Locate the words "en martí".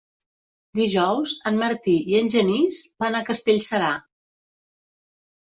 1.51-1.93